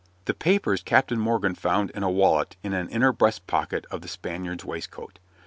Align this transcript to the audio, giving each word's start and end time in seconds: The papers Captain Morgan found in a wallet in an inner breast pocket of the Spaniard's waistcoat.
The 0.25 0.33
papers 0.33 0.81
Captain 0.81 1.19
Morgan 1.19 1.53
found 1.53 1.91
in 1.91 2.01
a 2.01 2.09
wallet 2.09 2.55
in 2.63 2.73
an 2.73 2.89
inner 2.89 3.11
breast 3.11 3.45
pocket 3.45 3.85
of 3.91 4.01
the 4.01 4.07
Spaniard's 4.07 4.65
waistcoat. 4.65 5.19